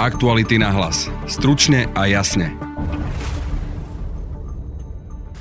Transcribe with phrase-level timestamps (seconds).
[0.00, 1.12] Aktuality na hlas.
[1.28, 2.56] Stručne a jasne.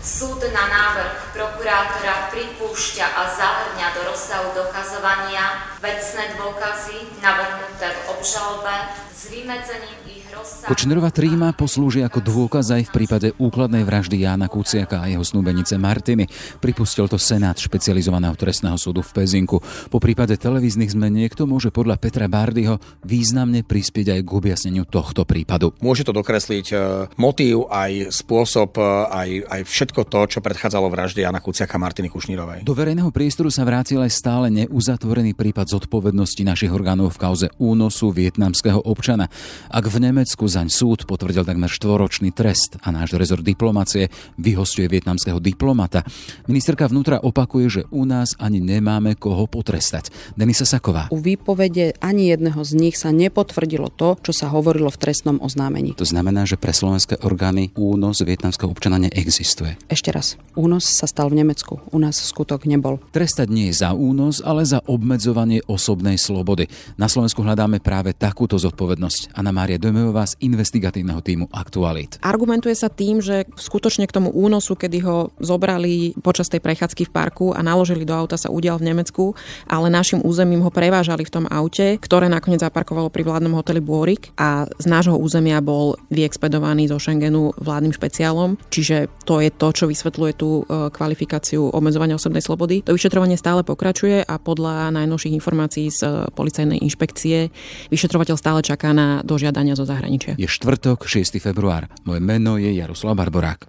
[0.03, 8.75] Súd na návrh prokurátora pripúšťa a zahrňa do rozsahu dokazovania vecné dôkazy navrhnuté v obžalobe
[9.15, 15.03] s vymedzením ich Kočnerová tríma poslúži ako dôkaz aj v prípade úkladnej vraždy Jána Kuciaka
[15.03, 16.29] a jeho snúbenice Martiny.
[16.63, 19.59] Pripustil to Senát špecializovaného trestného súdu v Pezinku.
[19.91, 25.27] Po prípade televíznych zmeniek to môže podľa Petra Bardyho významne prispieť aj k objasneniu tohto
[25.27, 25.75] prípadu.
[25.81, 26.75] Môže to dokresliť e,
[27.19, 32.13] motív, aj spôsob, e, aj, aj všetko to, čo predchádzalo vražde Jana Kuciaka a Martiny
[32.13, 32.63] Kušnírovej.
[32.63, 38.13] Do verejného priestoru sa vrátil aj stále neuzatvorený prípad zodpovednosti našich orgánov v kauze únosu
[38.13, 39.27] vietnamského občana.
[39.73, 44.85] Ak v Nemecku Nemecku zaň súd potvrdil takmer štvoročný trest a náš rezort diplomacie vyhostuje
[44.85, 46.05] vietnamského diplomata.
[46.45, 50.13] Ministerka vnútra opakuje, že u nás ani nemáme koho potrestať.
[50.37, 51.09] Denisa Saková.
[51.09, 55.97] U výpovede ani jedného z nich sa nepotvrdilo to, čo sa hovorilo v trestnom oznámení.
[55.97, 59.81] To znamená, že pre slovenské orgány únos vietnamského občana neexistuje.
[59.89, 60.37] Ešte raz.
[60.53, 61.81] Únos sa stal v Nemecku.
[61.89, 63.01] U nás skutok nebol.
[63.17, 66.69] Trestať nie za únos, ale za obmedzovanie osobnej slobody.
[67.01, 69.33] Na Slovensku hľadáme práve takúto zodpovednosť.
[69.33, 72.17] Anna Mária Dojmová z investigatívneho týmu Aktualit.
[72.25, 77.13] Argumentuje sa tým, že skutočne k tomu únosu, kedy ho zobrali počas tej prechádzky v
[77.13, 79.37] parku a naložili do auta sa udial v Nemecku,
[79.69, 84.33] ale našim územím ho prevážali v tom aute, ktoré nakoniec zaparkovalo pri vládnom hoteli Bôrik
[84.33, 89.85] a z nášho územia bol vyexpedovaný zo Schengenu vládnym špeciálom, čiže to je to, čo
[89.85, 92.81] vysvetľuje tú e, kvalifikáciu obmedzovania osobnej slobody.
[92.89, 97.53] To vyšetrovanie stále pokračuje a podľa najnovších informácií z e, policajnej inšpekcie
[97.93, 100.39] vyšetrovateľ stále čaká na dožiadania zo zahraničia zahraničia.
[100.39, 101.43] Je štvrtok, 6.
[101.43, 101.91] február.
[102.07, 103.67] Moje meno je Jaroslav Barborák.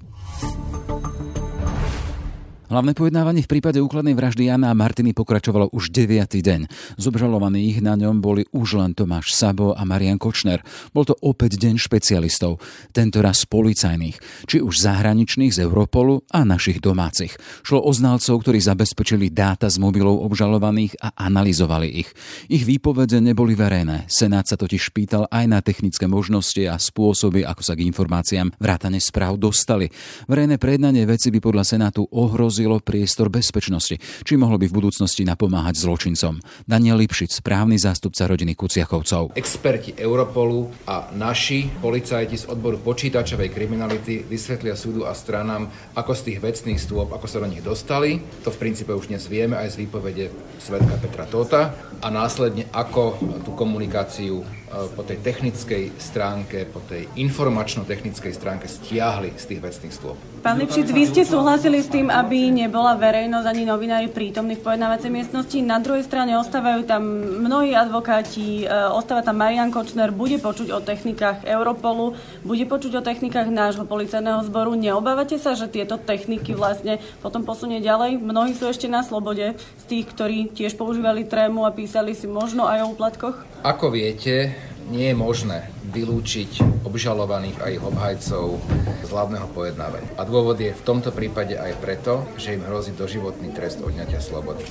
[2.71, 6.39] Hlavné pojednávanie v prípade úkladnej vraždy Jana a Martiny pokračovalo už 9.
[6.39, 6.71] deň.
[7.03, 10.63] Z obžalovaných na ňom boli už len Tomáš Sabo a Marian Kočner.
[10.95, 12.63] Bol to opäť deň špecialistov,
[12.95, 17.35] tento raz policajných, či už zahraničných z Europolu a našich domácich.
[17.67, 22.15] Šlo o znalcov, ktorí zabezpečili dáta z mobilov obžalovaných a analyzovali ich.
[22.47, 24.07] Ich výpovede neboli verejné.
[24.07, 29.03] Senát sa totiž pýtal aj na technické možnosti a spôsoby, ako sa k informáciám vrátane
[29.03, 29.91] správ dostali.
[30.31, 35.25] Verejné prejednanie veci by podľa Senátu ohrozilo ohrozilo priestor bezpečnosti, či mohlo by v budúcnosti
[35.25, 36.45] napomáhať zločincom.
[36.69, 39.33] Daniel Lipšic, správny zástupca rodiny Kuciakovcov.
[39.33, 46.23] Experti Europolu a naši policajti z odboru počítačovej kriminality vysvetlia súdu a stranám, ako z
[46.31, 48.21] tých vecných stôp, ako sa do nich dostali.
[48.45, 50.25] To v princípe už dnes vieme aj z výpovede
[50.61, 51.73] svetka Petra Tota
[52.05, 59.45] a následne ako tú komunikáciu po tej technickej stránke, po tej informačno-technickej stránke stiahli z
[59.51, 60.15] tých vecných stôp.
[60.41, 65.11] Pán Lipšic, vy ste súhlasili s tým, aby nebola verejnosť ani novinári prítomní v pojednávacej
[65.11, 65.59] miestnosti.
[65.61, 67.03] Na druhej strane ostávajú tam
[67.45, 72.15] mnohí advokáti, e, ostáva tam Marian Kočner, bude počuť o technikách Europolu,
[72.47, 74.79] bude počuť o technikách nášho policajného zboru.
[74.79, 78.23] Neobávate sa, že tieto techniky vlastne potom posunie ďalej?
[78.23, 82.71] Mnohí sú ešte na slobode z tých, ktorí tiež používali trému a písali si možno
[82.71, 83.50] aj o úplatkoch?
[83.61, 84.57] Ako viete,
[84.89, 88.57] nie je možné vylúčiť obžalovaných a ich obhajcov
[89.05, 90.17] z hlavného pojednávania.
[90.17, 94.65] A dôvod je v tomto prípade aj preto, že im hrozí doživotný trest odňatia slobody.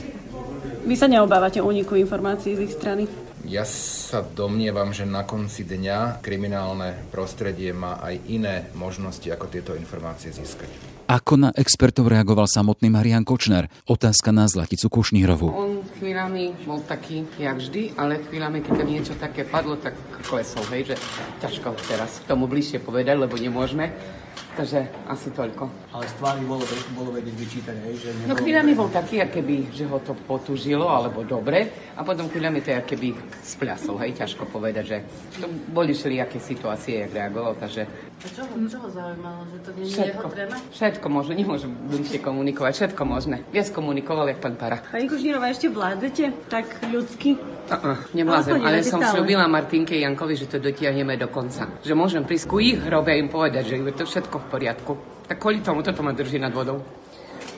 [0.90, 3.06] Vy sa neobávate úniku informácií z ich strany?
[3.46, 9.72] Ja sa domnievam, že na konci dňa kriminálne prostredie má aj iné možnosti, ako tieto
[9.78, 10.68] informácie získať.
[11.10, 13.66] Ako na expertov reagoval samotný Marian Kočner?
[13.90, 15.48] Otázka na Zlaticu Kušnírovu.
[15.50, 20.64] On chvíľami bol taký, jak vždy, ale chvíľami, keď tam niečo také padlo, tak klesol,
[20.72, 20.96] hej, že
[21.44, 23.92] ťažko teraz k tomu bližšie povedať, lebo nemôžeme.
[24.60, 25.64] Takže asi toľko.
[25.96, 27.96] Ale z tvári bolo, bolo vedieť vyčítať, hej?
[27.96, 28.30] Že nebolo...
[28.30, 32.76] No chvíľami bol taký, keby, že ho to potúžilo, alebo dobre, a potom chvíľami to
[32.84, 34.98] keby spľasol, hej, ťažko povedať, že
[35.40, 37.88] to boli všelijaké situácie, jak reagoval, takže...
[38.20, 40.58] A čo, čo ho zaujímalo, že to nie je všetko, jeho tréma?
[40.76, 43.38] Všetko možno, nemôžem bližšie komunikovať, všetko možné.
[43.56, 44.84] Viac komunikoval, jak pán Para.
[44.84, 47.40] Pani Kužnírová, ešte vládzete tak ľudsky?
[47.70, 51.70] Uh-uh, nemlázem, ale som slúbila Martinke Jankovi, že to dotiahneme do konca.
[51.86, 54.92] Že môžem prísť ku ich hrobe im povedať, že je to všetko v poriadku.
[55.30, 56.82] Tak kvôli tomu toto ma drží nad vodou.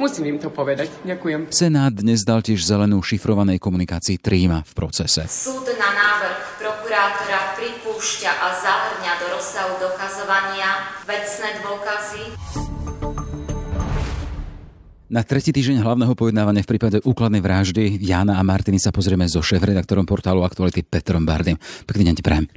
[0.02, 0.92] Musím im to povedať.
[1.08, 1.54] Ďakujem.
[1.54, 5.30] Senát dnes dal tiež zelenú šifrovanej komunikácii Tríma v procese.
[5.30, 12.24] Súd na návrh prokurátora pripúšťa a zahrňa do rozsahu dokazovania vecné dôkazy
[15.12, 19.44] na tretí týždeň hlavného pojednávania v prípade úkladnej vraždy Jana a Martiny sa pozrieme so
[19.44, 21.60] šéf-redaktorom portálu Aktuality Petrom Bardym.
[21.84, 22.48] Pekný deň ti prajem.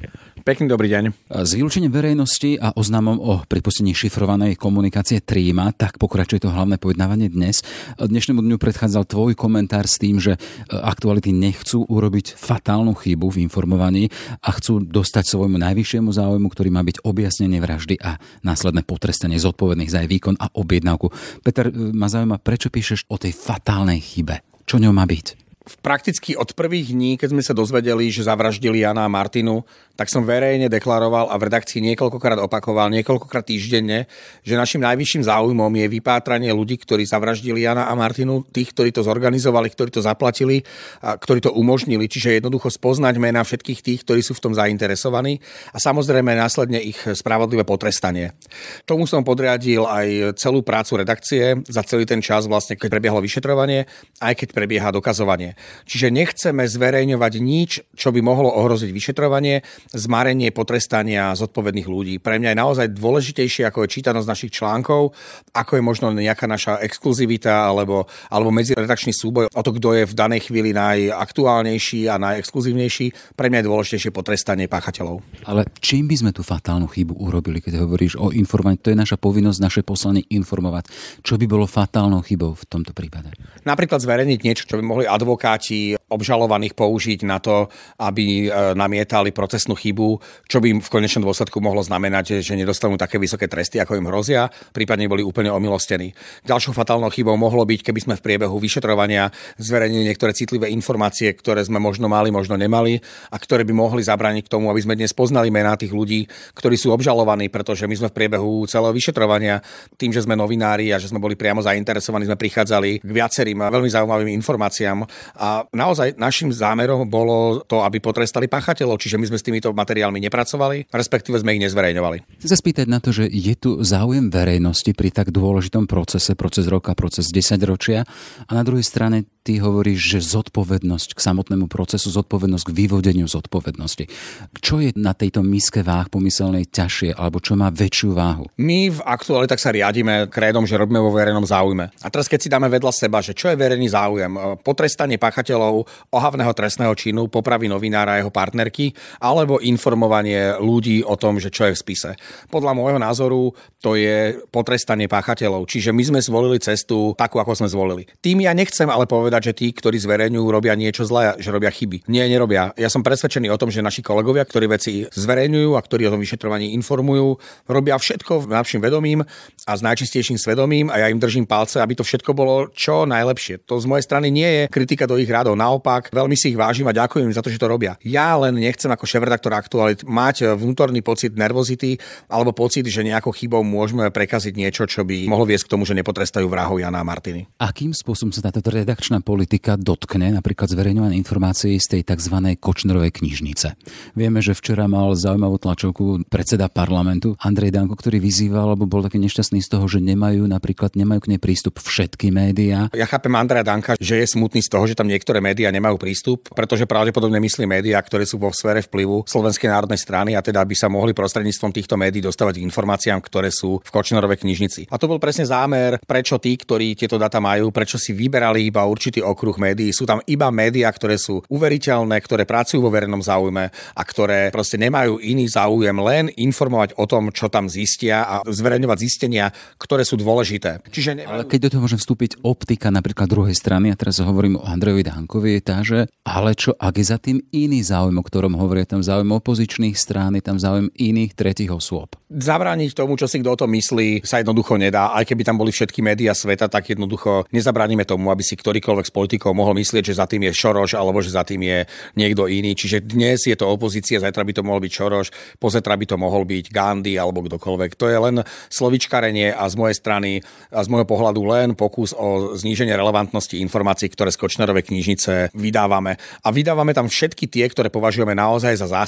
[0.45, 1.33] Pekný dobrý deň.
[1.41, 7.33] S vylúčením verejnosti a oznámom o pripustení šifrovanej komunikácie Tríma, tak pokračuje to hlavné pojednávanie
[7.33, 7.65] dnes.
[7.97, 10.37] Dnešnému dňu predchádzal tvoj komentár s tým, že
[10.69, 14.13] aktuality nechcú urobiť fatálnu chybu v informovaní
[14.45, 19.89] a chcú dostať svojmu najvyššiemu záujmu, ktorý má byť objasnenie vraždy a následné potrestanie zodpovedných
[19.89, 21.09] za jej výkon a objednávku.
[21.41, 24.45] Peter, ma zaujíma, prečo píšeš o tej fatálnej chybe?
[24.69, 25.41] Čo ňou má byť?
[25.81, 29.65] prakticky od prvých dní, keď sme sa dozvedeli, že zavraždili Jana a Martinu,
[29.95, 34.11] tak som verejne deklaroval a v redakcii niekoľkokrát opakoval, niekoľkokrát týždenne,
[34.43, 39.07] že našim najvyšším záujmom je vypátranie ľudí, ktorí zavraždili Jana a Martinu, tých, ktorí to
[39.07, 40.67] zorganizovali, ktorí to zaplatili,
[40.99, 42.11] a ktorí to umožnili.
[42.11, 45.39] Čiže jednoducho spoznať mena všetkých tých, ktorí sú v tom zainteresovaní
[45.71, 48.35] a samozrejme následne ich spravodlivé potrestanie.
[48.83, 53.87] Tomu som podriadil aj celú prácu redakcie za celý ten čas, vlastne keď prebiehalo vyšetrovanie,
[54.19, 55.55] aj keď prebieha dokazovanie.
[55.87, 59.63] Čiže nechceme zverejňovať nič, čo by mohlo ohroziť vyšetrovanie,
[59.93, 62.15] zmarenie potrestania zodpovedných ľudí.
[62.23, 65.13] Pre mňa je naozaj dôležitejšie, ako je čítanosť našich článkov,
[65.53, 70.15] ako je možno nejaká naša exkluzivita alebo, alebo medziredakčný súboj o to, kto je v
[70.15, 73.37] danej chvíli najaktuálnejší a najexkluzívnejší.
[73.37, 75.21] Pre mňa je dôležitejšie potrestanie páchateľov.
[75.45, 78.81] Ale čím by sme tú fatálnu chybu urobili, keď hovoríš o informovaní?
[78.83, 80.91] To je naša povinnosť, naše poslanie informovať.
[81.21, 83.35] Čo by bolo fatálnou chybou v tomto prípade?
[83.67, 87.67] Napríklad zverejniť niečo, čo by mohli advokáti obžalovaných použiť na to,
[87.99, 90.19] aby e, namietali procesnú chybu,
[90.49, 94.07] čo by im v konečnom dôsledku mohlo znamenať, že nedostanú také vysoké tresty, ako im
[94.09, 96.15] hrozia, prípadne boli úplne omilostení.
[96.47, 99.29] Ďalšou fatálnou chybou mohlo byť, keby sme v priebehu vyšetrovania
[99.59, 102.99] zverejnili niektoré citlivé informácie, ktoré sme možno mali, možno nemali
[103.31, 106.79] a ktoré by mohli zabrániť k tomu, aby sme dnes poznali mená tých ľudí, ktorí
[106.79, 109.61] sú obžalovaní, pretože my sme v priebehu celého vyšetrovania,
[109.99, 113.91] tým, že sme novinári a že sme boli priamo zainteresovaní, sme prichádzali k viacerým veľmi
[113.91, 115.05] zaujímavým informáciám
[115.39, 120.21] a naozaj našim zámerom bolo to, aby potrestali páchateľov, čiže my sme s týmito materiálmi
[120.21, 122.37] nepracovali, respektíve sme ich nezverejňovali.
[122.45, 126.69] Chcem sa spýtať na to, že je tu záujem verejnosti pri tak dôležitom procese, proces
[126.69, 128.05] roka, proces 10 ročia
[128.45, 134.09] a na druhej strane ty hovoríš, že zodpovednosť k samotnému procesu, zodpovednosť k vyvodeniu zodpovednosti.
[134.57, 138.49] Čo je na tejto miske váh pomyselnej ťažšie, alebo čo má väčšiu váhu?
[138.57, 141.93] My v aktuálne tak sa riadíme krédom, že robíme vo verejnom záujme.
[141.93, 144.33] A teraz keď si dáme vedľa seba, že čo je verejný záujem,
[144.65, 151.39] potrestanie páchateľov ohavného trestného činu, popravy novinára a jeho partnerky, alebo informovanie ľudí o tom,
[151.39, 152.11] že čo je v spise.
[152.49, 153.53] Podľa môjho názoru
[153.85, 155.69] to je potrestanie páchateľov.
[155.69, 158.09] Čiže my sme zvolili cestu takú, ako sme zvolili.
[158.25, 162.09] Tým ja nechcem ale povedať, že tí, ktorí zverejňujú, robia niečo zlé, že robia chyby.
[162.09, 162.73] Nie, nerobia.
[162.81, 166.23] Ja som presvedčený o tom, že naši kolegovia, ktorí veci zverejňujú a ktorí o tom
[166.25, 167.37] vyšetrovaní informujú,
[167.69, 169.21] robia všetko najlepším vedomím
[169.69, 173.69] a s najčistejším svedomím a ja im držím palce, aby to všetko bolo čo najlepšie.
[173.69, 176.89] To z mojej strany nie je kritika do ich radov, naopak veľmi si ich vážim
[176.89, 177.97] a ďakujem za to, že to robia.
[178.05, 179.05] Ja len nechcem ako
[179.45, 182.01] šéf-redaktor aktualit mať vnútorný pocit nervozity
[182.33, 185.93] alebo pocit, že nejakou chybou môžeme prekaziť niečo, čo by mohlo viesť k tomu, že
[185.97, 187.45] nepotrestajú vrahov Jana a Martiny.
[187.61, 192.57] Akým spôsobom sa táto redakčná politika dotkne napríklad zverejňovanie informácií z tej tzv.
[192.57, 193.77] Kočnerovej knižnice.
[194.17, 199.21] Vieme, že včera mal zaujímavú tlačovku predseda parlamentu Andrej Danko, ktorý vyzýval, alebo bol taký
[199.21, 202.89] nešťastný z toho, že nemajú napríklad nemajú k nej prístup všetky médiá.
[202.95, 206.49] Ja chápem Andreja Danka, že je smutný z toho, že tam niektoré médiá nemajú prístup,
[206.55, 210.75] pretože pravdepodobne myslí médiá, ktoré sú vo sfére vplyvu Slovenskej národnej strany a teda by
[210.79, 214.87] sa mohli prostredníctvom týchto médií dostávať k informáciám, ktoré sú v Kočnerovej knižnici.
[214.87, 218.87] A to bol presne zámer, prečo tí, ktorí tieto data majú, prečo si vyberali iba
[218.87, 219.91] určitý okruh médií.
[219.91, 224.79] Sú tam iba médiá, ktoré sú uveriteľné, ktoré pracujú vo verejnom záujme a ktoré proste
[224.79, 229.51] nemajú iný záujem len informovať o tom, čo tam zistia a zverejňovať zistenia,
[229.81, 230.85] ktoré sú dôležité.
[230.87, 231.35] Čiže nemajú...
[231.35, 235.03] Ale keď do toho môžem vstúpiť optika napríklad druhej strany, a teraz hovorím o Andrejovi
[235.03, 238.85] Dankovi, je tá, že ale čo, ak je za tým iný záujem, o ktorom hovorí,
[238.85, 242.17] tam záujem opozičných strán, je tam záujem iných tretich osôb.
[242.29, 245.15] Zabrániť tomu, čo si kto o tom myslí, sa jednoducho nedá.
[245.15, 249.15] Aj keby tam boli všetky médiá sveta, tak jednoducho nezabránime tomu, aby si ktorýkoľvek z
[249.15, 251.79] politikov mohol myslieť, že za tým je Šoroš alebo že za tým je
[252.19, 252.75] niekto iný.
[252.75, 255.29] Čiže dnes je to opozícia, zajtra by to mohol byť Šoroš,
[255.61, 257.91] pozetra by to mohol byť Gandhi alebo kdokoľvek.
[258.01, 258.37] To je len
[258.73, 260.31] slovičkarenie a z mojej strany
[260.73, 266.19] a z môjho pohľadu len pokus o zníženie relevantnosti informácií, ktoré z Kočnerovej knižnice vydávame.
[266.43, 269.04] A vydávame tam všetky tie, ktoré považujeme naozaj za zásadné,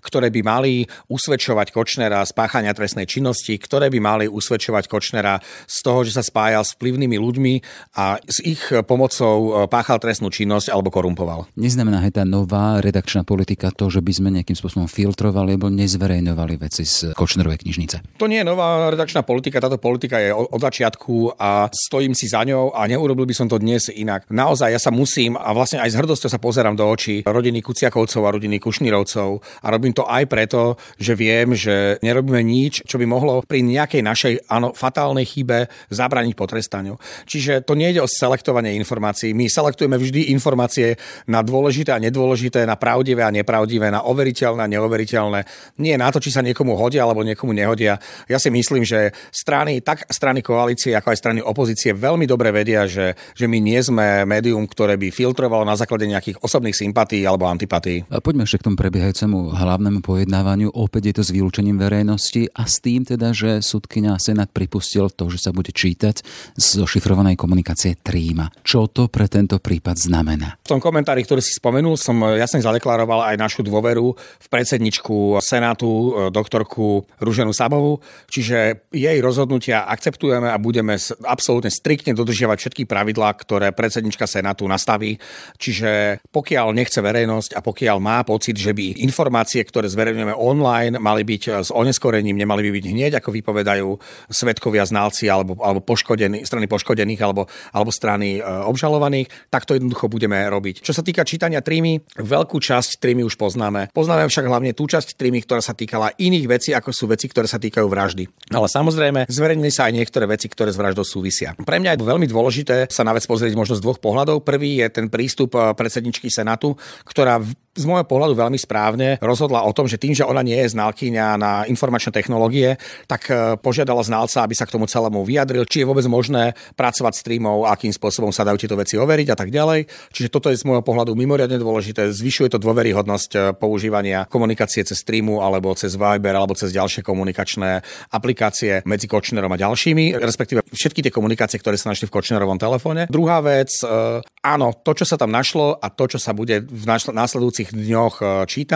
[0.00, 5.78] ktoré by mali usvedčovať Kočnera z páchania trestnej činnosti, ktoré by mali usvedčovať Kočnera z
[5.82, 7.54] toho, že sa spájal s vplyvnými ľuďmi
[7.98, 11.48] a s ich pomocou e, páchal trestnú činnosť alebo korumpoval.
[11.58, 16.54] Neznamená aj tá nová redakčná politika to, že by sme nejakým spôsobom filtrovali alebo nezverejňovali
[16.60, 18.20] veci z Kočnerovej knižnice?
[18.20, 22.44] To nie je nová redakčná politika, táto politika je od začiatku a stojím si za
[22.44, 24.28] ňou a neurobil by som to dnes inak.
[24.28, 28.22] Naozaj ja sa musím a vlastne aj s hrdosťou sa pozerám do očí rodiny Kuciakovcov
[28.22, 33.06] a rodiny Kušnírovcov a robím to aj preto, že viem, že nerobíme nič, čo by
[33.08, 37.00] mohlo pri nejakej našej áno, fatálnej chybe zabrániť potrestaniu.
[37.24, 39.32] Čiže to nie ide o selektovanie informácií.
[39.32, 44.72] My selektujeme vždy informácie na dôležité a nedôležité, na pravdivé a nepravdivé, na overiteľné a
[44.72, 45.40] neoveriteľné.
[45.80, 47.98] Nie na to, či sa niekomu hodia alebo niekomu nehodia.
[48.28, 52.84] Ja si myslím, že strany, tak strany koalície, ako aj strany opozície veľmi dobre vedia,
[52.84, 57.46] že, že my nie sme médium, ktoré by filtrovalo na základe nejakých osobných sympatí alebo
[57.46, 58.04] antipatí.
[58.10, 60.74] A poďme ešte k tomu prebiehajúcemu hlavnému pojednávaniu.
[60.74, 65.30] Opäť je to s vylúčením verejnosti a s tým teda, že súdkynia Senát pripustil to,
[65.30, 66.26] že sa bude čítať
[66.58, 68.50] zo šifrovanej komunikácie Tríma.
[68.66, 70.58] Čo to pre tento prípad znamená?
[70.66, 76.10] V tom komentári, ktorý si spomenul, som jasne zadeklaroval aj našu dôveru v predsedničku Senátu,
[76.34, 83.70] doktorku Ruženu Sabovu, čiže jej rozhodnutia akceptujeme a budeme absolútne striktne dodržiavať všetky pravidlá, ktoré
[83.70, 85.14] predsednička Senátu nastaví.
[85.62, 91.22] Čiže pokiaľ nechce verejnosť a pokiaľ má pocit, že by informácie, ktoré zverejňujeme online, mali
[91.26, 93.88] byť s oneskorením, nemali by byť hneď, ako vypovedajú
[94.30, 100.08] svetkovia, znalci alebo, alebo poškodení, strany poškodených alebo, alebo strany e, obžalovaných, tak to jednoducho
[100.08, 100.82] budeme robiť.
[100.84, 103.90] Čo sa týka čítania trímy, veľkú časť trímy už poznáme.
[103.92, 107.50] Poznáme však hlavne tú časť trímy, ktorá sa týkala iných vecí, ako sú veci, ktoré
[107.50, 108.24] sa týkajú vraždy.
[108.54, 111.52] Ale samozrejme, zverejnili sa aj niektoré veci, ktoré s vraždou súvisia.
[111.58, 114.46] Pre mňa je veľmi dôležité sa na vec pozrieť možno z dvoch pohľadov.
[114.46, 117.42] Prvý je ten prístup e, predsedničky Senátu, ktorá
[117.76, 118.85] z môjho pohľadu veľmi správne
[119.20, 122.78] rozhodla o tom, že tým, že ona nie je znalkyňa na informačné technológie,
[123.10, 127.12] tak e, požiadala znalca, aby sa k tomu celému vyjadril, či je vôbec možné pracovať
[127.14, 129.90] s streamov, akým spôsobom sa dajú tieto veci overiť a tak ďalej.
[130.14, 132.14] Čiže toto je z môjho pohľadu mimoriadne dôležité.
[132.14, 137.82] Zvyšuje to dôveryhodnosť e, používania komunikácie cez streamu alebo cez Viber alebo cez ďalšie komunikačné
[138.14, 143.10] aplikácie medzi Kočnerom a ďalšími, respektíve všetky tie komunikácie, ktoré sa našli v Kočnerovom telefóne.
[143.10, 146.84] Druhá vec, e, áno, to, čo sa tam našlo a to, čo sa bude v
[146.86, 148.26] následujúcich dňoch e,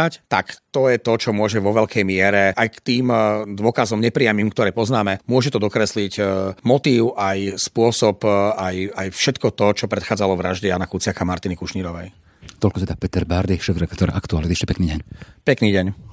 [0.00, 3.16] čítať, tak to je to, čo môže vo veľkej miere aj k tým e,
[3.52, 6.22] dôkazom nepriamým, ktoré poznáme, môže to dokresliť e,
[6.64, 8.24] motív, aj spôsob,
[8.56, 12.12] aj, aj všetko to, čo predchádzalo vražde Jana Kuciaka a Martiny Kušnírovej.
[12.60, 14.56] Toľko teda Peter Bárdy, šéf-redaktor Aktuality.
[14.56, 15.00] Ešte pekný deň.
[15.44, 16.09] Pekný deň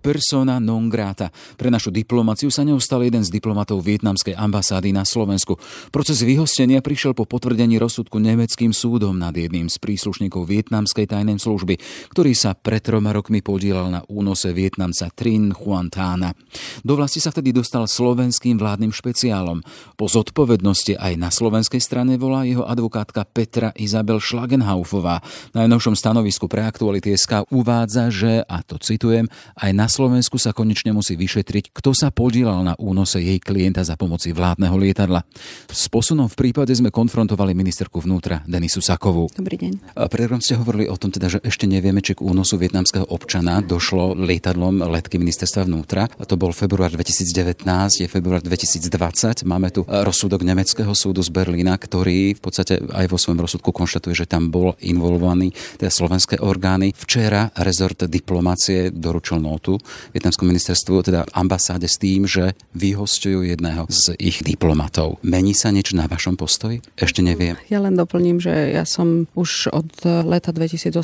[0.00, 1.28] persona non grata.
[1.60, 5.60] Pre našu diplomáciu sa neustal jeden z diplomatov vietnamskej ambasády na Slovensku.
[5.92, 11.76] Proces vyhostenia prišiel po potvrdení rozsudku nemeckým súdom nad jedným z príslušníkov vietnamskej tajnej služby,
[12.16, 16.32] ktorý sa pred troma rokmi podielal na únose vietnamca Trin Huan Thana.
[16.80, 19.60] Do vlasti sa vtedy dostal slovenským vládnym špeciálom.
[20.00, 25.20] Po zodpovednosti aj na slovenskej strane volá jeho advokátka Petra Izabel Schlagenhaufová.
[25.52, 29.28] Na najnovšom stanovisku pre aktuality SK uvádza, že, a to citujem,
[29.60, 33.98] aj na Slovensku sa konečne musí vyšetriť, kto sa podielal na únose jej klienta za
[33.98, 35.26] pomoci vládneho lietadla.
[35.66, 39.26] S posunom v prípade sme konfrontovali ministerku vnútra Denisu Sakovú.
[39.34, 39.98] Dobrý deň.
[40.06, 44.14] Predrom ste hovorili o tom, teda, že ešte nevieme, či k únosu vietnamského občana došlo
[44.14, 46.06] lietadlom letky ministerstva vnútra.
[46.22, 47.66] To bol február 2019,
[47.98, 49.42] je február 2020.
[49.42, 54.14] Máme tu rozsudok nemeckého súdu z Berlína, ktorý v podstate aj vo svojom rozsudku konštatuje,
[54.14, 55.50] že tam bol involvovaný
[55.82, 56.94] teda slovenské orgány.
[56.94, 59.79] Včera rezort diplomácie doručil notu
[60.12, 65.22] vietnamskom ministerstvu, teda ambasáde s tým, že vyhostujú jedného z ich diplomatov.
[65.22, 66.82] Mení sa niečo na vašom postoji?
[66.98, 67.54] Ešte neviem.
[67.70, 69.90] Ja len doplním, že ja som už od
[70.26, 70.96] leta 2018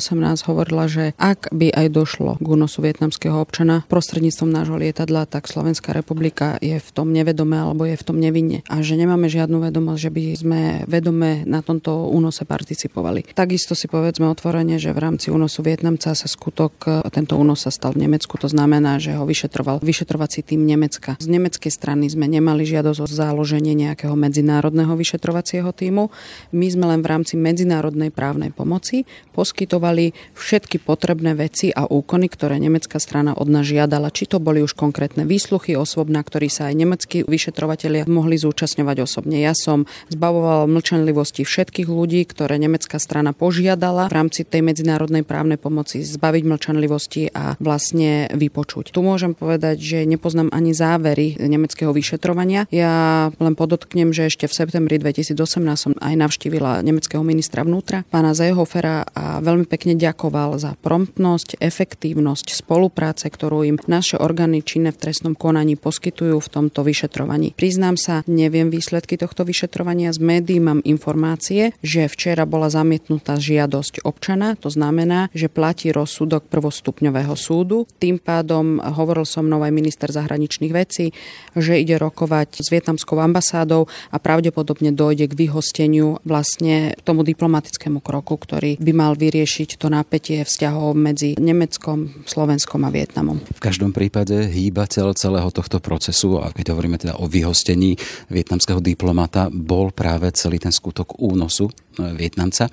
[0.49, 5.95] hovorila, že ak by aj došlo k únosu vietnamského občana prostredníctvom nášho lietadla, tak Slovenská
[5.95, 8.67] republika je v tom nevedome alebo je v tom nevinne.
[8.67, 13.31] A že nemáme žiadnu vedomosť, že by sme vedome na tomto únose participovali.
[13.31, 17.95] Takisto si povedzme otvorene, že v rámci únosu Vietnamca sa skutok, tento únos sa stal
[17.95, 21.15] v Nemecku, to znamená, znamená, že ho vyšetroval vyšetrovací tým Nemecka.
[21.23, 26.11] Z nemeckej strany sme nemali žiadosť o záloženie nejakého medzinárodného vyšetrovacieho týmu.
[26.51, 32.59] My sme len v rámci medzinárodnej právnej pomoci poskytovali všetky potrebné veci a úkony, ktoré
[32.59, 34.11] nemecká strana od nás žiadala.
[34.11, 39.07] Či to boli už konkrétne výsluchy osôb, na ktorých sa aj nemeckí vyšetrovatelia mohli zúčastňovať
[39.07, 39.39] osobne.
[39.39, 45.55] Ja som zbavovala mlčanlivosti všetkých ľudí, ktoré nemecká strana požiadala v rámci tej medzinárodnej právnej
[45.55, 48.89] pomoci zbaviť mlčanlivosti a vlastne vypočuť vypočuť.
[48.89, 52.65] Tu môžem povedať, že nepoznám ani závery nemeckého vyšetrovania.
[52.73, 55.37] Ja len podotknem, že ešte v septembri 2018
[55.77, 62.57] som aj navštívila nemeckého ministra vnútra, pána Zehofera a veľmi pekne ďakoval za promptnosť, efektívnosť
[62.57, 67.53] spolupráce, ktorú im naše orgány činné v trestnom konaní poskytujú v tomto vyšetrovaní.
[67.53, 70.09] Priznám sa, neviem výsledky tohto vyšetrovania.
[70.09, 76.49] Z médií mám informácie, že včera bola zamietnutá žiadosť občana, to znamená, že platí rozsudok
[76.49, 77.85] prvostupňového súdu.
[77.99, 81.11] Tým pádom ohľadom hovoril so mnou aj minister zahraničných vecí,
[81.51, 88.39] že ide rokovať s vietnamskou ambasádou a pravdepodobne dojde k vyhosteniu vlastne tomu diplomatickému kroku,
[88.39, 93.43] ktorý by mal vyriešiť to napätie vzťahov medzi Nemeckom, Slovenskom a Vietnamom.
[93.43, 97.99] V každom prípade hýbateľ celého tohto procesu, a keď hovoríme teda o vyhostení
[98.31, 102.69] vietnamského diplomata, bol práve celý ten skutok únosu Vietnamca.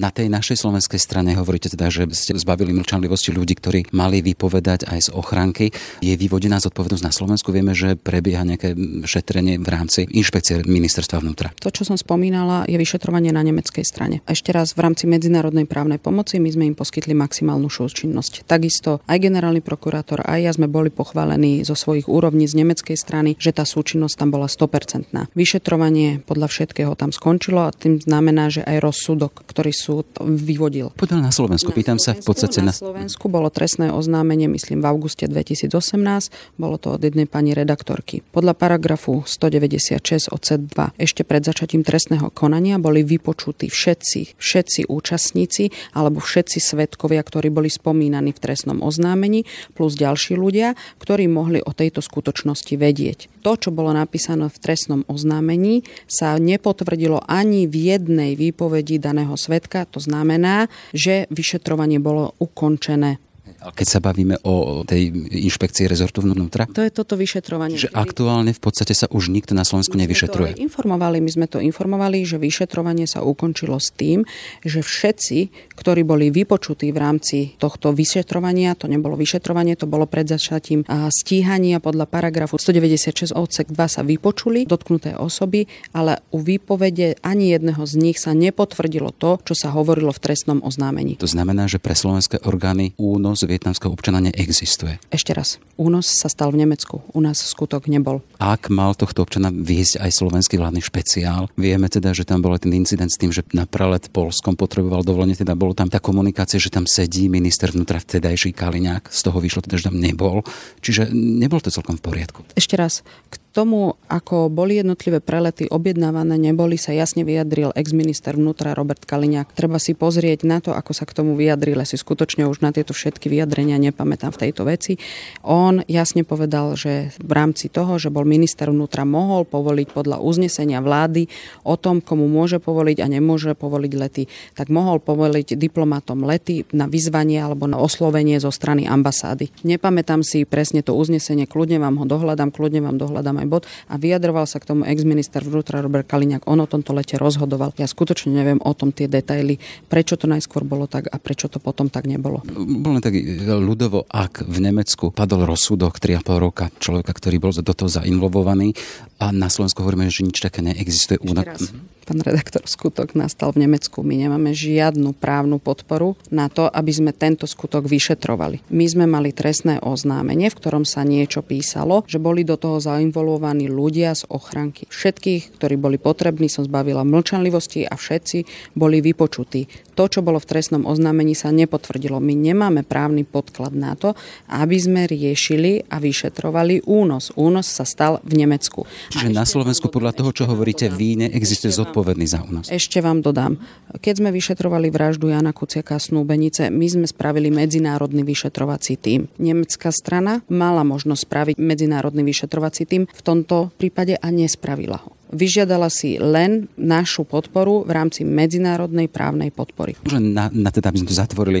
[0.00, 4.71] Na tej našej slovenskej strane hovoríte teda, že ste zbavili mlčanlivosti ľudí, ktorí mali vypovedať
[4.88, 5.68] aj z ochranky.
[6.00, 7.52] Je vyvodená zodpovednosť na Slovensku?
[7.52, 8.72] Vieme, že prebieha nejaké
[9.04, 11.52] šetrenie v rámci inšpekcie ministerstva vnútra.
[11.60, 14.24] To, čo som spomínala, je vyšetrovanie na nemeckej strane.
[14.24, 18.48] Ešte raz, v rámci medzinárodnej právnej pomoci my sme im poskytli maximálnu súčinnosť.
[18.48, 23.36] Takisto aj generálny prokurátor, aj ja sme boli pochválení zo svojich úrovní z nemeckej strany,
[23.36, 25.34] že tá súčinnosť tam bola 100%.
[25.36, 30.94] Vyšetrovanie podľa všetkého tam skončilo a tým znamená, že aj rozsudok, ktorý súd vyvodil.
[30.94, 31.74] Poďme na Slovensku.
[31.74, 32.70] Pýtam sa v podstate na...
[32.70, 36.30] Na Slovensku bolo trestné oznámenie, myslím, v auguste 2018.
[36.54, 38.22] Bolo to od jednej pani redaktorky.
[38.30, 45.74] Podľa paragrafu 196 odsek 2 ešte pred začatím trestného konania boli vypočutí všetci, všetci účastníci
[45.98, 49.42] alebo všetci svetkovia, ktorí boli spomínaní v trestnom oznámení,
[49.74, 53.42] plus ďalší ľudia, ktorí mohli o tejto skutočnosti vedieť.
[53.42, 59.82] To, čo bolo napísané v trestnom oznámení, sa nepotvrdilo ani v jednej výpovedi daného svetka.
[59.90, 63.18] To znamená, že vyšetrovanie bolo ukončené
[63.62, 65.10] keď sa bavíme o tej
[65.46, 66.66] inšpekcii rezortu vnútra?
[66.70, 67.74] To je toto vyšetrovanie.
[67.74, 70.58] Že aktuálne v podstate sa už nikto na Slovensku nevyšetruje.
[70.58, 74.22] My informovali, my sme to informovali, že vyšetrovanie sa ukončilo s tým,
[74.62, 80.30] že všetci, ktorí boli vypočutí v rámci tohto vyšetrovania, to nebolo vyšetrovanie, to bolo pred
[80.30, 87.58] začatím stíhania podľa paragrafu 196 odsek 2 sa vypočuli dotknuté osoby, ale u výpovede ani
[87.58, 91.18] jedného z nich sa nepotvrdilo to, čo sa hovorilo v trestnom oznámení.
[91.18, 95.00] To znamená, že pre slovenské orgány únos vietnamského občana neexistuje.
[95.08, 98.20] Ešte raz, únos sa stal v Nemecku, u nás skutok nebol.
[98.36, 102.76] Ak mal tohto občana viesť aj slovenský vládny špeciál, vieme teda, že tam bol ten
[102.76, 106.68] incident s tým, že na prelet Polskom potreboval dovolenie, teda bolo tam tá komunikácia, že
[106.68, 110.44] tam sedí minister vnútra vtedajší Kaliňák, z toho vyšlo teda, že tam nebol.
[110.84, 112.44] Čiže nebol to celkom v poriadku.
[112.52, 113.00] Ešte raz,
[113.32, 119.52] k tomu, ako boli jednotlivé prelety objednávané, neboli, sa jasne vyjadril ex-minister vnútra Robert Kaliňák.
[119.52, 121.76] Treba si pozrieť na to, ako sa k tomu vyjadril.
[121.76, 124.96] Ja si skutočne už na tieto všetky vyjadrenia nepamätám v tejto veci.
[125.44, 130.80] On jasne povedal, že v rámci toho, že bol minister vnútra mohol povoliť podľa uznesenia
[130.80, 131.28] vlády
[131.68, 134.24] o tom, komu môže povoliť a nemôže povoliť lety,
[134.56, 139.52] tak mohol povoliť diplomatom lety na vyzvanie alebo na oslovenie zo strany ambasády.
[139.68, 143.98] Nepamätám si presne to uznesenie, kľudne vám ho dohľadám, kľudne vám dohľadám aj bod a
[143.98, 146.46] vyjadroval sa k tomu ex-minister vnútra Robert Kaliňák.
[146.46, 147.74] On o tomto lete rozhodoval.
[147.76, 149.58] Ja skutočne neviem o tom tie detaily,
[149.90, 152.46] prečo to najskôr bolo tak a prečo to potom tak nebolo.
[152.54, 157.90] Bolo tak ľudovo, ak v Nemecku padol rozsudok 3,5 roka človeka, ktorý bol do toho
[157.90, 158.72] zainvolvovaný
[159.18, 161.18] a na Slovensku hovoríme, že nič také neexistuje.
[161.22, 161.74] Ešte raz.
[162.02, 164.02] Pán redaktor, skutok nastal v Nemecku.
[164.02, 168.58] My nemáme žiadnu právnu podporu na to, aby sme tento skutok vyšetrovali.
[168.74, 173.30] My sme mali trestné oznámenie, v ktorom sa niečo písalo, že boli do toho zainvolovaní
[173.68, 174.90] ľudia z ochranky.
[174.90, 179.91] Všetkých, ktorí boli potrební, som zbavila mlčanlivosti a všetci boli vypočutí.
[179.92, 182.16] To, čo bolo v trestnom oznámení, sa nepotvrdilo.
[182.18, 184.16] My nemáme právny podklad na to,
[184.48, 187.30] aby sme riešili a vyšetrovali únos.
[187.36, 188.88] Únos sa stal v Nemecku.
[189.12, 192.72] Čiže na Slovensku podľa toho, čo hovoríte vy, neexistuje zodpovedný za únos.
[192.72, 193.60] Ešte vám dodám.
[193.92, 199.28] Keď sme vyšetrovali vraždu Jana Kuciaka a Snúbenice, my sme spravili medzinárodný vyšetrovací tím.
[199.36, 205.88] Nemecká strana mala možnosť spraviť medzinárodný vyšetrovací tím, v tomto prípade a nespravila ho vyžiadala
[205.88, 209.96] si len našu podporu v rámci medzinárodnej právnej podpory.
[210.12, 211.60] Na, na teda, aby sme to zatvorili,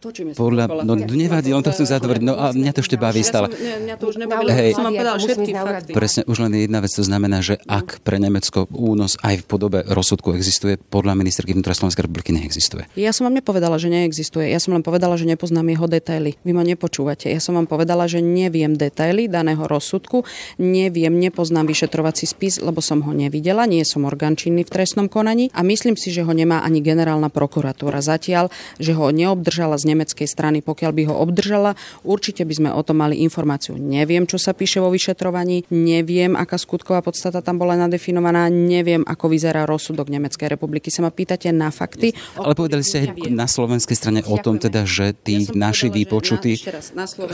[0.00, 3.52] Točíme Podľa, no nevadí, on to chce zatvoriť, no a mňa to ešte baví stále.
[3.52, 5.92] Mňa to už nebaví, Hej, som vám povedala všetky fakty.
[5.92, 9.84] Presne, už len jedna vec, to znamená, že ak pre Nemecko únos aj v podobe
[9.84, 12.88] rozsudku existuje, podľa ministerky vnútra Slovenskej republiky neexistuje.
[12.96, 14.48] Ja som vám nepovedala, že neexistuje.
[14.48, 16.40] Ja som len povedala, že nepoznám jeho detaily.
[16.48, 17.28] Vy ma nepočúvate.
[17.28, 20.24] Ja som vám povedala, že neviem detaily daného rozsudku,
[20.56, 25.52] neviem, nepoznám vyšetrovací spis, lebo som ho nevidela, nie som orgán činný v trestnom konaní
[25.52, 28.48] a myslím si, že ho nemá ani generálna prokuratúra zatiaľ,
[28.80, 30.62] že ho neobdržala z nemeckej strany.
[30.62, 31.74] Pokiaľ by ho obdržala,
[32.06, 33.74] určite by sme o tom mali informáciu.
[33.74, 39.32] Neviem, čo sa píše vo vyšetrovaní, neviem, aká skutková podstata tam bola nadefinovaná, neviem, ako
[39.32, 40.92] vyzerá rozsudok Nemeckej republiky.
[40.92, 42.14] Sa ma pýtate na fakty.
[42.38, 46.62] Ale povedali ste aj na slovenskej strane o tom teda, že tí ja naši výpočutí...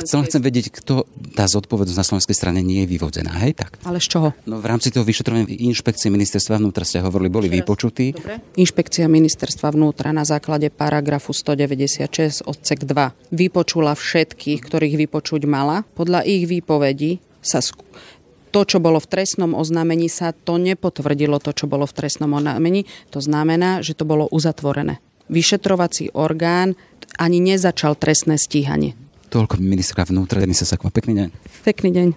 [0.06, 3.58] Chcem, chcem vedieť, kto tá zodpovednosť na slovenskej strane nie je vyvodená, hej?
[3.58, 3.82] Tak.
[3.84, 4.28] Ale z čoho?
[4.46, 8.16] No v rámci toho vyšetrovania inšpekcie ministerstva vnútra ste hovorili, boli vypočutí.
[8.16, 8.40] Dobre.
[8.56, 15.82] Inšpekcia ministerstva vnútra na základe paragrafu 196 odsek 2 vypočula všetkých, ktorých vypočuť mala.
[15.98, 17.82] Podľa ich výpovedí sa sk-
[18.54, 22.88] to, čo bolo v trestnom oznámení, sa to nepotvrdilo, to, čo bolo v trestnom oznámení.
[23.12, 25.02] To znamená, že to bolo uzatvorené.
[25.28, 26.78] Vyšetrovací orgán
[27.20, 28.96] ani nezačal trestné stíhanie.
[29.28, 30.88] Toľko ministra vnútra, Denisa Sakva.
[30.88, 31.28] Pekný deň.
[31.66, 32.08] Pekný deň.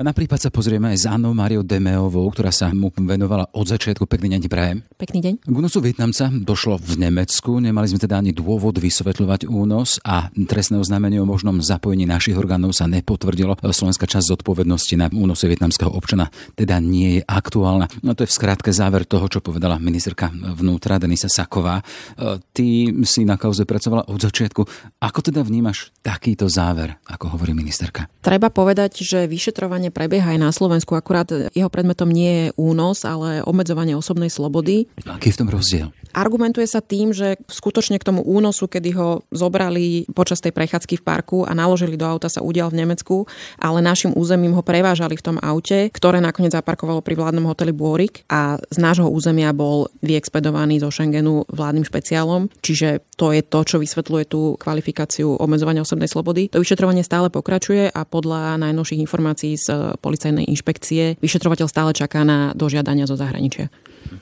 [0.00, 3.68] A na prípad sa pozrieme aj s Annou Mariou Demeovou, ktorá sa mu venovala od
[3.68, 4.08] začiatku.
[4.08, 4.80] Pekný deň, Prajem.
[4.96, 5.34] Pekný deň.
[5.44, 7.60] K únosu Vietnamca došlo v Nemecku.
[7.60, 12.72] Nemali sme teda ani dôvod vysvetľovať únos a trestné oznámenie o možnom zapojení našich orgánov
[12.72, 13.60] sa nepotvrdilo.
[13.60, 17.84] Slovenská časť zodpovednosti na únose vietnamského občana teda nie je aktuálna.
[18.00, 21.84] No to je v skratke záver toho, čo povedala ministerka vnútra Denisa Saková.
[22.16, 24.64] E, ty si na kauze pracovala od začiatku.
[24.96, 28.08] Ako teda vnímaš takýto záver, ako hovorí ministerka?
[28.24, 33.42] Treba povedať, že vyšetrovanie prebieha aj na Slovensku, akurát jeho predmetom nie je únos, ale
[33.44, 34.86] obmedzovanie osobnej slobody.
[35.06, 35.88] Aký je v tom rozdiel?
[36.10, 41.06] Argumentuje sa tým, že skutočne k tomu únosu, kedy ho zobrali počas tej prechádzky v
[41.06, 43.30] parku a naložili do auta sa udial v Nemecku,
[43.62, 48.26] ale našim územím ho prevážali v tom aute, ktoré nakoniec zaparkovalo pri vládnom hoteli Bôrik
[48.26, 53.76] a z nášho územia bol vyexpedovaný zo Schengenu vládnym špeciálom, čiže to je to, čo
[53.78, 56.50] vysvetľuje tú kvalifikáciu obmedzovania osobnej slobody.
[56.50, 59.70] To vyšetrovanie stále pokračuje a podľa najnovších informácií z
[60.00, 63.68] policajnej inšpekcie vyšetrovateľ stále čaká na dožiadania zo zahraničia.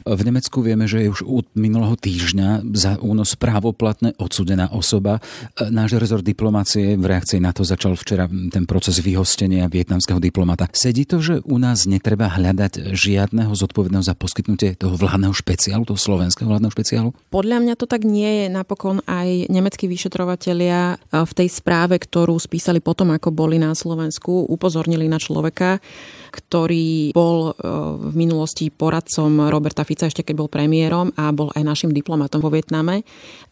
[0.04, 5.20] V Nemecku vieme, že je už od minulého týždňa za únos právoplatne odsudená osoba.
[5.56, 10.68] Náš rezort diplomácie v reakcii na to začal včera ten proces vyhostenia vietnamského diplomata.
[10.76, 16.00] Sedí to, že u nás netreba hľadať žiadneho zodpovedného za poskytnutie toho vládneho špeciálu, toho
[16.00, 17.08] slovenského vládneho špeciálu?
[17.32, 18.46] Podľa mňa to tak nie je.
[18.52, 25.08] Napokon aj nemeckí vyšetrovatelia v tej správe, ktorú spísali potom, ako boli na Slovensku, upozornili
[25.08, 25.80] na človeka,
[26.30, 27.52] ktorý bol
[27.98, 32.52] v minulosti poradcom Roberta Fica ešte keď bol premiérom a bol aj našim diplomatom vo
[32.52, 33.02] Vietname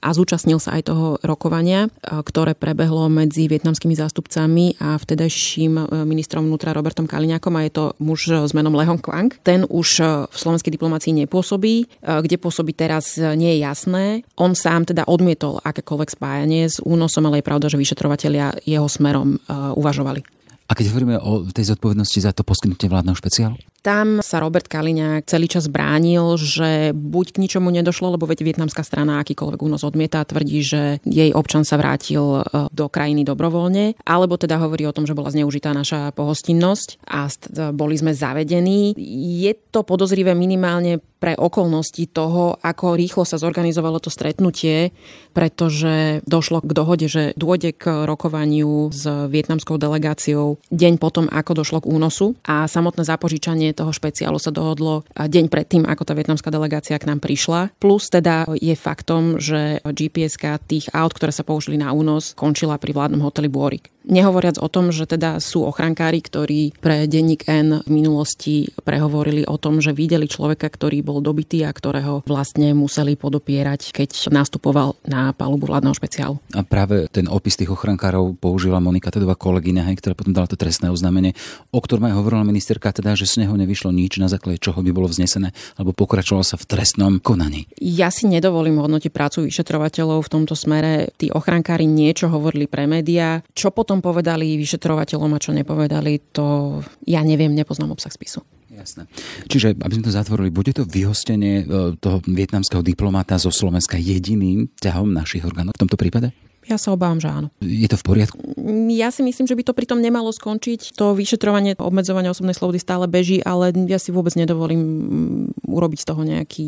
[0.05, 6.77] a zúčastnil sa aj toho rokovania, ktoré prebehlo medzi vietnamskými zástupcami a vtedajším ministrom vnútra
[6.77, 9.33] Robertom Kaliňakom a je to muž s menom Lehong Kwang.
[9.43, 9.89] Ten už
[10.31, 14.05] v slovenskej diplomácii nepôsobí, kde pôsobí teraz nie je jasné.
[14.37, 19.41] On sám teda odmietol akékoľvek spájanie s únosom, ale je pravda, že vyšetrovateľia jeho smerom
[19.75, 20.36] uvažovali.
[20.67, 23.55] A keď hovoríme o tej zodpovednosti za to poskytnutie vládneho špeciálu?
[23.87, 28.83] Tam sa Robert Kaliňák celý čas bránil, že buď k ničomu nedošlo, lebo veď vietnamská
[28.83, 34.35] strana akýkoľvek únos odmieta, tvrdí, že jej občan sa vrátil e, do krajiny dobrovoľne, alebo
[34.35, 37.31] teda hovorí o tom, že bola zneužitá naša pohostinnosť a
[37.71, 38.99] boli sme zavedení.
[39.47, 44.95] Je to podozrivé minimálne pre okolnosti toho, ako rýchlo sa zorganizovalo to stretnutie,
[45.35, 51.83] pretože došlo k dohode, že dôjde k rokovaniu s vietnamskou delegáciou deň potom, ako došlo
[51.83, 56.95] k únosu a samotné zapožičanie toho špeciálu sa dohodlo deň predtým, ako tá vietnamská delegácia
[56.95, 57.75] k nám prišla.
[57.83, 60.39] Plus teda je faktom, že gps
[60.71, 63.91] tých aut, ktoré sa použili na únos, končila pri vládnom hoteli Bôrik.
[64.07, 69.59] Nehovoriac o tom, že teda sú ochrankári, ktorí pre denník N v minulosti prehovorili o
[69.59, 75.33] tom, že videli človeka, ktorý bol dobitý a ktorého vlastne museli podopierať, keď nastupoval na
[75.33, 76.37] palubu vládneho špeciálu.
[76.55, 80.93] A práve ten opis tých ochrankárov použila Monika Tedová kolegyňa, ktorá potom dala to trestné
[80.93, 81.33] oznámenie,
[81.73, 84.91] o ktorom aj hovorila ministerka, teda, že z neho nevyšlo nič, na základe čoho by
[84.93, 87.69] bolo vznesené, alebo pokračovalo sa v trestnom konaní.
[87.81, 91.11] Ja si nedovolím hodnotiť prácu vyšetrovateľov v tomto smere.
[91.17, 93.41] Tí ochrankári niečo hovorili pre médiá.
[93.57, 98.45] Čo potom povedali vyšetrovateľom a čo nepovedali, to ja neviem, nepoznám obsah spisu.
[98.77, 99.09] Jasné.
[99.49, 104.69] Čiže, aby sme to zatvorili, bude to vyhostenie e, toho vietnamského diplomata zo Slovenska jediným
[104.77, 106.37] ťahom našich orgánov v tomto prípade?
[106.67, 107.55] Ja sa obávam, že áno.
[107.63, 108.43] Je to v poriadku?
[108.91, 110.99] Ja si myslím, že by to pritom nemalo skončiť.
[110.99, 116.07] To vyšetrovanie obmedzovania osobnej slobody stále beží, ale ja si vôbec nedovolím mm, urobiť z
[116.11, 116.67] toho nejaký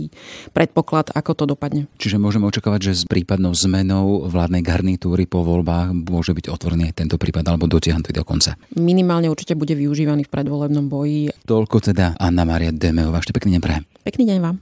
[0.54, 1.90] predpoklad, ako to dopadne.
[1.98, 7.18] Čiže môžeme očakávať, že s prípadnou zmenou vládnej garnitúry po voľbách môže byť otvorený tento
[7.18, 8.54] prípad alebo dotiahnutý do konca.
[8.78, 11.34] Minimálne určite bude využívaný v predvolebnom boji.
[11.42, 13.18] Toľko teda Anna Maria Demeová.
[13.18, 13.84] Ešte pekný deň prajem.
[14.06, 14.56] Pekný deň vám.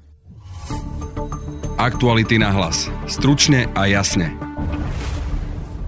[1.77, 2.89] Aktuality na hlas.
[3.05, 4.33] Stručne a jasne.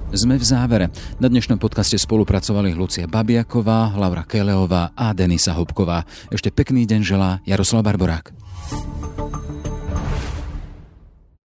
[0.09, 0.87] Sme v závere.
[1.21, 6.09] Na dnešnom podcaste spolupracovali Lucia Babiaková, Laura Keleová a Denisa Hopková.
[6.33, 8.33] Ešte pekný deň želá Jaroslav Barborák.